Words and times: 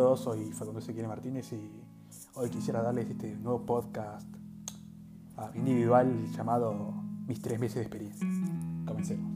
todos, 0.00 0.20
soy 0.20 0.50
Facundo 0.52 0.80
Ezequiel 0.80 1.08
Martínez 1.08 1.52
y 1.52 1.70
hoy 2.32 2.48
quisiera 2.48 2.80
darles 2.80 3.10
este 3.10 3.36
nuevo 3.36 3.66
podcast 3.66 4.26
ah, 5.36 5.50
individual 5.54 6.26
llamado 6.34 6.94
Mis 7.26 7.42
tres 7.42 7.60
meses 7.60 7.74
de 7.74 7.82
experiencia. 7.82 8.26
Comencemos. 8.86 9.30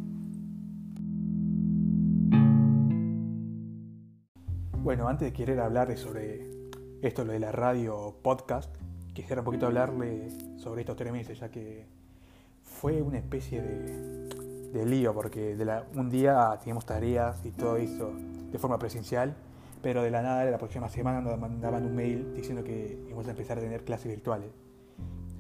Bueno, 4.79 5.07
antes 5.07 5.29
de 5.29 5.35
querer 5.35 5.61
hablarles 5.61 6.01
sobre 6.01 6.49
esto, 7.03 7.27
lo 7.27 7.35
de 7.35 7.41
la 7.41 7.53
radio 7.53 8.17
podcast, 8.23 8.75
quisiera 9.13 9.43
un 9.43 9.45
poquito 9.45 9.67
hablarle 9.67 10.31
sobre 10.57 10.81
estos 10.81 10.97
tres 10.97 11.13
meses, 11.13 11.41
ya 11.41 11.51
que 11.51 11.87
fue 12.63 13.03
una 13.03 13.19
especie 13.19 13.61
de, 13.61 14.29
de 14.73 14.87
lío, 14.87 15.13
porque 15.13 15.57
de 15.57 15.83
un 15.95 16.09
día 16.09 16.57
teníamos 16.59 16.87
tareas 16.87 17.45
y 17.45 17.51
todo 17.51 17.77
eso 17.77 18.13
de 18.51 18.59
forma 18.59 18.79
presencial 18.79 19.37
pero 19.85 20.03
de 20.03 20.11
la 20.11 20.23
nada 20.23 20.47
la 20.47 20.57
próxima 20.57 20.89
semana 20.89 21.21
nos 21.21 21.39
mandaban 21.39 21.85
un 21.85 21.95
mail 21.95 22.33
diciendo 22.35 22.65
que 22.65 23.05
íbamos 23.07 23.27
a 23.27 23.33
empezar 23.33 23.59
a 23.59 23.61
tener 23.61 23.85
clases 23.85 24.07
virtuales. 24.07 24.49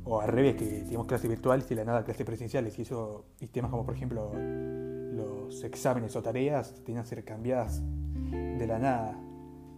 O 0.04 0.20
al 0.20 0.28
revés, 0.28 0.56
que 0.56 0.66
teníamos 0.66 1.06
clases 1.06 1.30
virtuales 1.30 1.64
y 1.64 1.70
de 1.70 1.76
la 1.76 1.84
nada 1.86 2.04
clases 2.04 2.26
presenciales. 2.26 2.78
Y 2.78 2.82
eso, 2.82 3.24
y 3.40 3.46
temas 3.46 3.70
como 3.70 3.86
por 3.86 3.94
ejemplo 3.94 4.32
los 4.34 5.64
exámenes 5.64 6.14
o 6.14 6.22
tareas 6.22 6.74
tenían 6.84 7.04
que 7.04 7.08
ser 7.08 7.24
cambiadas 7.24 7.80
de 8.30 8.66
la 8.66 8.78
nada, 8.78 9.18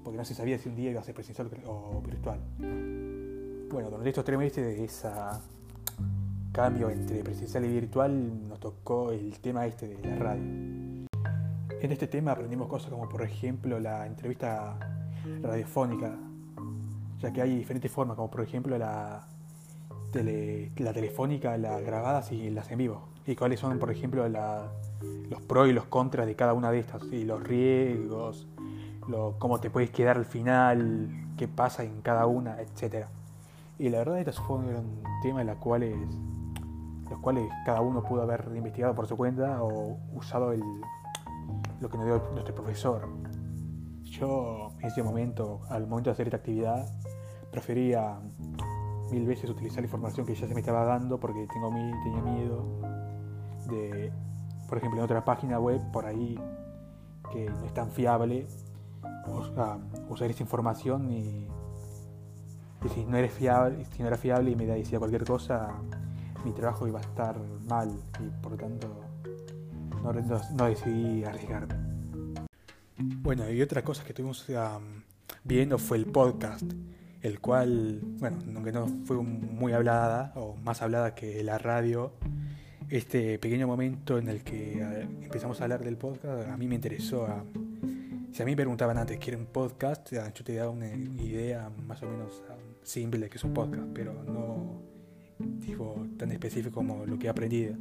porque 0.02 0.16
no 0.16 0.24
se 0.24 0.34
sabía 0.34 0.58
si 0.58 0.68
un 0.68 0.74
día 0.74 0.90
iba 0.90 1.00
a 1.00 1.04
ser 1.04 1.14
presencial 1.14 1.48
o 1.66 2.02
virtual. 2.02 2.40
Bueno, 2.58 3.88
durante 3.88 4.08
estos 4.08 4.24
tres 4.24 4.36
meses 4.36 4.66
de 4.66 4.84
ese 4.84 5.08
cambio 6.50 6.90
entre 6.90 7.22
presencial 7.22 7.64
y 7.66 7.68
virtual 7.68 8.48
nos 8.48 8.58
tocó 8.58 9.12
el 9.12 9.38
tema 9.38 9.64
este 9.64 9.86
de 9.86 10.10
la 10.10 10.16
radio. 10.16 10.65
En 11.80 11.92
este 11.92 12.06
tema 12.06 12.32
aprendimos 12.32 12.68
cosas 12.68 12.90
como 12.90 13.08
por 13.08 13.22
ejemplo 13.22 13.78
la 13.78 14.06
entrevista 14.06 14.78
radiofónica, 15.42 16.16
ya 17.20 17.32
que 17.32 17.42
hay 17.42 17.56
diferentes 17.56 17.92
formas, 17.92 18.16
como 18.16 18.30
por 18.30 18.40
ejemplo 18.40 18.78
la, 18.78 19.26
la 20.14 20.92
telefónica, 20.92 21.56
las 21.58 21.82
grabadas 21.82 22.32
y 22.32 22.50
las 22.50 22.70
en 22.70 22.78
vivo. 22.78 23.08
Y 23.26 23.36
cuáles 23.36 23.60
son, 23.60 23.78
por 23.78 23.90
ejemplo, 23.90 24.26
los 24.28 25.42
pros 25.42 25.68
y 25.68 25.72
los 25.72 25.84
contras 25.86 26.26
de 26.26 26.34
cada 26.34 26.54
una 26.54 26.70
de 26.70 26.78
estas, 26.78 27.02
y 27.12 27.24
los 27.24 27.42
riesgos, 27.42 28.46
cómo 29.38 29.60
te 29.60 29.68
puedes 29.68 29.90
quedar 29.90 30.16
al 30.16 30.24
final, 30.24 31.10
qué 31.36 31.46
pasa 31.46 31.84
en 31.84 32.00
cada 32.00 32.26
una, 32.26 32.58
etc. 32.60 33.06
Y 33.78 33.90
la 33.90 33.98
verdad 33.98 34.18
estos 34.18 34.40
fueron 34.40 35.02
temas 35.22 35.42
en 35.42 35.48
los 35.48 35.56
cuales, 35.56 35.96
los 37.10 37.20
cuales 37.20 37.44
cada 37.66 37.82
uno 37.82 38.02
pudo 38.02 38.22
haber 38.22 38.50
investigado 38.54 38.94
por 38.94 39.06
su 39.06 39.16
cuenta 39.16 39.62
o 39.62 39.98
usado 40.14 40.52
el, 40.52 40.62
lo 41.80 41.88
que 41.88 41.96
nos 41.96 42.06
dio 42.06 42.22
nuestro 42.32 42.54
profesor. 42.54 43.08
Yo 44.04 44.72
en 44.80 44.86
ese 44.86 45.02
momento, 45.02 45.60
al 45.68 45.86
momento 45.86 46.10
de 46.10 46.12
hacer 46.12 46.28
esta 46.28 46.38
actividad, 46.38 46.86
prefería 47.50 48.18
mil 49.10 49.26
veces 49.26 49.48
utilizar 49.50 49.80
la 49.80 49.86
información 49.86 50.26
que 50.26 50.34
ya 50.34 50.46
se 50.46 50.54
me 50.54 50.60
estaba 50.60 50.84
dando 50.84 51.18
porque 51.18 51.46
tengo 51.52 51.70
tenía 51.70 52.22
miedo 52.22 52.64
de, 53.68 54.12
por 54.68 54.78
ejemplo, 54.78 55.00
en 55.00 55.04
otra 55.04 55.24
página 55.24 55.58
web 55.58 55.80
por 55.92 56.06
ahí 56.06 56.38
que 57.32 57.48
no 57.50 57.64
es 57.64 57.74
tan 57.74 57.90
fiable, 57.90 58.46
usar 60.08 60.30
esa 60.30 60.42
información 60.42 61.10
y, 61.10 61.48
si 62.94 63.04
no 63.04 63.16
eres 63.16 63.32
fiable, 63.32 63.84
si 63.86 64.02
no 64.02 64.08
era 64.08 64.16
fiable 64.16 64.52
y 64.52 64.56
me 64.56 64.64
decía 64.64 64.98
cualquier 64.98 65.24
cosa, 65.24 65.72
mi 66.44 66.52
trabajo 66.52 66.86
iba 66.86 67.00
a 67.00 67.02
estar 67.02 67.36
mal 67.68 67.90
y 68.20 68.42
por 68.42 68.52
lo 68.52 68.58
tanto 68.58 68.88
no, 70.02 70.66
decidí 70.68 71.24
arriesgarme. 71.24 71.74
Bueno, 72.98 73.50
y 73.50 73.60
otra 73.60 73.82
cosa 73.82 74.02
que 74.04 74.10
estuvimos 74.10 74.46
viendo 75.44 75.78
fue 75.78 75.98
el 75.98 76.06
podcast, 76.06 76.64
el 77.22 77.40
cual, 77.40 78.00
bueno, 78.18 78.38
aunque 78.54 78.72
no 78.72 78.86
fue 79.04 79.22
muy 79.22 79.72
hablada 79.72 80.32
o 80.36 80.56
más 80.56 80.82
hablada 80.82 81.14
que 81.14 81.42
la 81.42 81.58
radio, 81.58 82.12
este 82.88 83.38
pequeño 83.38 83.66
momento 83.66 84.18
en 84.18 84.28
el 84.28 84.42
que 84.44 84.80
empezamos 85.22 85.60
a 85.60 85.64
hablar 85.64 85.84
del 85.84 85.96
podcast 85.96 86.48
a 86.48 86.56
mí 86.56 86.68
me 86.68 86.76
interesó. 86.76 87.26
si 88.32 88.42
a 88.42 88.44
mí 88.44 88.52
me 88.52 88.56
preguntaban 88.56 88.96
antes, 88.96 89.18
¿quieren 89.18 89.40
un 89.40 89.46
podcast? 89.46 90.12
Yo 90.12 90.44
te 90.44 90.54
daba 90.54 90.70
una 90.70 90.94
idea 90.94 91.70
más 91.86 92.02
o 92.02 92.08
menos 92.08 92.42
simple 92.82 93.20
de 93.20 93.28
que 93.28 93.38
es 93.38 93.44
un 93.44 93.52
podcast, 93.52 93.88
pero 93.92 94.12
no 94.24 94.80
tipo, 95.60 96.06
tan 96.16 96.32
específico 96.32 96.74
como 96.74 97.04
lo 97.04 97.18
que 97.18 97.26
he 97.26 97.30
aprendido. 97.30 97.74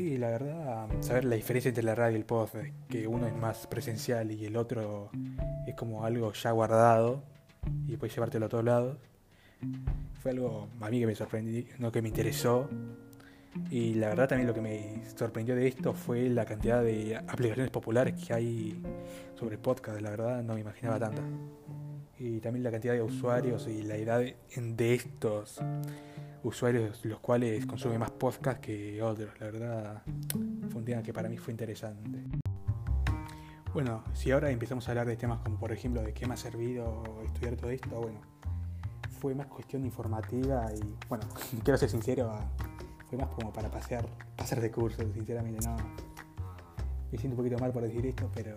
Y 0.00 0.16
la 0.16 0.30
verdad, 0.30 0.88
saber 1.00 1.26
la 1.26 1.36
diferencia 1.36 1.68
entre 1.68 1.84
la 1.84 1.94
radio 1.94 2.16
y 2.16 2.20
el 2.20 2.24
podcast, 2.24 2.64
que 2.88 3.06
uno 3.06 3.26
es 3.26 3.36
más 3.36 3.66
presencial 3.66 4.32
y 4.32 4.46
el 4.46 4.56
otro 4.56 5.10
es 5.66 5.74
como 5.74 6.06
algo 6.06 6.32
ya 6.32 6.52
guardado 6.52 7.22
y 7.86 7.98
puedes 7.98 8.14
llevártelo 8.14 8.46
a 8.46 8.48
todos 8.48 8.64
lados, 8.64 8.96
fue 10.22 10.30
algo 10.30 10.68
a 10.80 10.88
mí 10.88 11.00
que 11.00 11.06
me 11.06 11.14
sorprendió, 11.14 11.64
no 11.78 11.92
que 11.92 12.00
me 12.00 12.08
interesó. 12.08 12.70
Y 13.70 13.92
la 13.92 14.08
verdad 14.08 14.26
también 14.26 14.46
lo 14.48 14.54
que 14.54 14.62
me 14.62 15.02
sorprendió 15.18 15.54
de 15.54 15.68
esto 15.68 15.92
fue 15.92 16.30
la 16.30 16.46
cantidad 16.46 16.82
de 16.82 17.16
aplicaciones 17.16 17.70
populares 17.70 18.14
que 18.14 18.32
hay 18.32 18.82
sobre 19.38 19.58
podcast, 19.58 20.00
la 20.00 20.08
verdad 20.08 20.42
no 20.42 20.54
me 20.54 20.60
imaginaba 20.60 20.98
tanta. 20.98 21.20
Y 22.18 22.40
también 22.40 22.64
la 22.64 22.70
cantidad 22.70 22.94
de 22.94 23.02
usuarios 23.02 23.68
y 23.68 23.82
la 23.82 23.96
edad 23.96 24.22
de 24.22 24.94
estos 24.94 25.60
usuarios 26.42 27.04
los 27.04 27.20
cuales 27.20 27.66
consumen 27.66 27.98
más 27.98 28.10
podcast 28.10 28.60
que 28.60 29.02
otros. 29.02 29.30
La 29.40 29.46
verdad, 29.46 30.02
fue 30.70 30.78
un 30.78 30.84
tema 30.84 31.02
que 31.02 31.12
para 31.12 31.28
mí 31.28 31.36
fue 31.36 31.52
interesante. 31.52 32.24
Bueno, 33.72 34.02
si 34.14 34.32
ahora 34.32 34.50
empezamos 34.50 34.88
a 34.88 34.90
hablar 34.90 35.06
de 35.06 35.16
temas 35.16 35.38
como 35.40 35.58
por 35.58 35.70
ejemplo 35.70 36.02
de 36.02 36.12
qué 36.12 36.26
me 36.26 36.34
ha 36.34 36.36
servido 36.36 37.04
estudiar 37.24 37.56
todo 37.56 37.70
esto, 37.70 38.00
bueno, 38.00 38.20
fue 39.20 39.34
más 39.34 39.46
cuestión 39.46 39.84
informativa 39.84 40.66
y 40.74 40.94
bueno, 41.08 41.24
quiero 41.64 41.78
ser 41.78 41.88
sincero, 41.88 42.32
fue 43.08 43.18
más 43.18 43.28
como 43.28 43.52
para 43.52 43.70
pasear, 43.70 44.06
pasar 44.36 44.60
de 44.60 44.70
curso, 44.70 45.02
sinceramente 45.12 45.64
no. 45.66 45.76
Me 47.12 47.18
siento 47.18 47.36
un 47.36 47.44
poquito 47.44 47.58
mal 47.58 47.72
por 47.72 47.82
decir 47.82 48.06
esto, 48.06 48.28
pero 48.34 48.56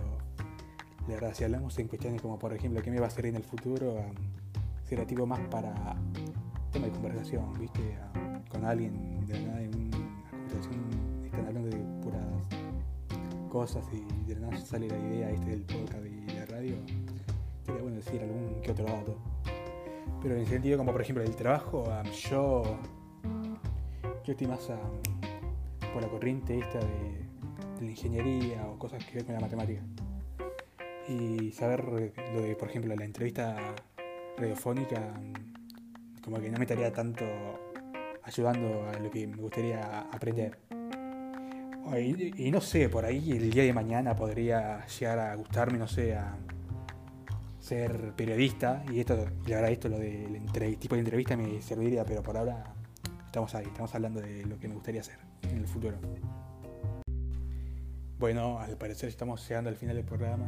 la 1.07 1.15
verdad, 1.15 1.33
si 1.33 1.43
hablamos 1.43 1.77
en 1.77 1.87
cuestiones 1.87 2.21
como 2.21 2.39
por 2.39 2.53
ejemplo 2.53 2.81
qué 2.81 2.89
me 2.89 2.99
va 2.99 3.07
a 3.07 3.09
servir 3.09 3.31
en 3.31 3.37
el 3.37 3.43
futuro, 3.43 3.95
será 4.85 5.05
tipo 5.05 5.25
más 5.25 5.39
para 5.41 5.95
tema 6.73 6.87
de 6.87 6.91
conversación, 6.91 7.53
¿viste? 7.59 7.95
con 8.49 8.65
alguien 8.65 9.25
de 9.27 9.33
la 9.33 9.47
nada 9.47 9.61
en 9.61 9.75
una 9.75 9.97
conversación 10.31 11.23
están 11.23 11.45
hablando 11.45 11.69
de 11.69 11.77
puras 12.01 12.25
cosas 13.47 13.85
y 13.93 14.27
de 14.27 14.39
la 14.39 14.47
nada 14.47 14.65
sale 14.65 14.87
la 14.87 14.97
idea 14.97 15.29
este 15.29 15.51
del 15.51 15.61
podcast 15.61 16.03
y 16.05 16.33
la 16.33 16.45
radio. 16.47 16.75
Sería 17.63 17.81
bueno 17.81 17.97
decir 17.97 18.21
algún 18.21 18.59
que 18.61 18.71
otro 18.71 18.85
dato. 18.85 19.17
Pero 20.23 20.33
en 20.33 20.41
el 20.41 20.47
sentido 20.47 20.79
como 20.79 20.91
por 20.91 21.01
ejemplo 21.01 21.23
del 21.23 21.35
trabajo, 21.35 21.85
yo, 22.29 22.63
yo 24.25 24.31
estoy 24.31 24.47
más 24.47 24.67
por 25.93 26.01
la 26.01 26.07
corriente 26.07 26.57
esta 26.57 26.79
de, 26.79 27.27
de 27.79 27.85
la 27.85 27.91
ingeniería 27.91 28.65
o 28.67 28.79
cosas 28.79 29.05
que 29.05 29.15
ver 29.15 29.25
con 29.25 29.35
la 29.35 29.41
matemática. 29.41 29.81
Y 31.07 31.51
saber 31.51 31.83
lo 31.85 31.97
de, 31.97 32.55
por 32.55 32.69
ejemplo, 32.69 32.95
la 32.95 33.05
entrevista 33.05 33.75
radiofónica 34.37 35.13
como 36.23 36.39
que 36.39 36.49
no 36.49 36.57
me 36.57 36.63
estaría 36.63 36.91
tanto 36.91 37.25
ayudando 38.23 38.87
a 38.89 38.99
lo 38.99 39.11
que 39.11 39.27
me 39.27 39.37
gustaría 39.37 40.01
aprender. 40.01 40.57
Y, 41.97 42.49
no 42.49 42.61
sé, 42.61 42.89
por 42.89 43.05
ahí 43.05 43.31
el 43.31 43.51
día 43.51 43.63
de 43.63 43.73
mañana 43.73 44.15
podría 44.15 44.85
llegar 44.87 45.19
a 45.19 45.35
gustarme, 45.35 45.77
no 45.77 45.87
sé, 45.87 46.15
a 46.15 46.37
ser 47.59 48.13
periodista. 48.15 48.83
Y 48.91 49.01
esto, 49.01 49.15
la 49.15 49.55
verdad, 49.55 49.71
esto, 49.71 49.89
lo 49.89 49.99
del 49.99 50.77
tipo 50.79 50.95
de 50.95 51.01
entrevista 51.01 51.35
me 51.35 51.61
serviría, 51.61 52.05
pero 52.05 52.23
por 52.23 52.37
ahora 52.37 52.73
estamos 53.25 53.53
ahí, 53.53 53.65
estamos 53.65 53.93
hablando 53.93 54.21
de 54.21 54.45
lo 54.45 54.57
que 54.57 54.67
me 54.67 54.75
gustaría 54.75 55.01
hacer 55.01 55.17
en 55.43 55.57
el 55.57 55.67
futuro. 55.67 55.97
Bueno, 58.17 58.59
al 58.59 58.77
parecer 58.77 59.09
estamos 59.09 59.47
llegando 59.47 59.69
al 59.69 59.75
final 59.75 59.97
del 59.97 60.05
programa. 60.05 60.45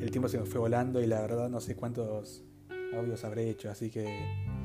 El 0.00 0.10
tiempo 0.10 0.28
se 0.28 0.38
nos 0.38 0.48
fue 0.48 0.60
volando 0.60 1.00
y 1.00 1.06
la 1.06 1.20
verdad 1.20 1.48
no 1.48 1.60
sé 1.60 1.76
cuántos 1.76 2.44
audios 2.94 3.24
habré 3.24 3.48
hecho, 3.48 3.70
así 3.70 3.90
que 3.90 4.57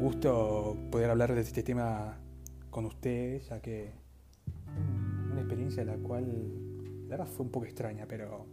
gusto 0.00 0.76
poder 0.90 1.10
hablar 1.10 1.34
de 1.34 1.42
este 1.42 1.62
tema 1.62 2.18
con 2.70 2.86
ustedes, 2.86 3.48
ya 3.48 3.60
que 3.60 3.92
una 5.30 5.40
experiencia 5.40 5.84
la 5.84 5.96
cual 5.96 6.24
la 7.08 7.16
verdad 7.16 7.26
fue 7.26 7.44
un 7.46 7.52
poco 7.52 7.66
extraña, 7.66 8.06
pero 8.08 8.46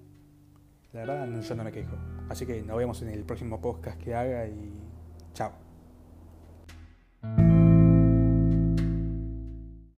la 0.94 1.02
verdad 1.02 1.42
yo 1.42 1.56
no 1.56 1.64
me 1.64 1.72
quejo. 1.72 1.96
Así 2.30 2.46
que 2.46 2.62
nos 2.62 2.78
vemos 2.78 3.02
en 3.02 3.10
el 3.10 3.24
próximo 3.24 3.62
podcast 3.62 4.00
que 4.00 4.14
haga 4.14 4.48
y 4.48 4.74
chao. 5.34 5.67